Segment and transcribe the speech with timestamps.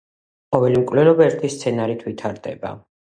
[0.55, 2.73] ყოველი მკვლელობა ერთი სცენარით ვითარდება.